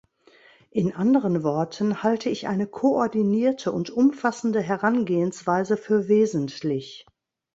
In 0.71 0.95
anderen 0.95 1.43
Worten 1.43 2.01
halte 2.01 2.31
ich 2.31 2.47
eine 2.47 2.65
koordinierte 2.65 3.71
und 3.71 3.91
umfassende 3.91 4.59
Herangehensweise 4.59 5.77
für 5.77 6.07
wesentlich. 6.07 7.05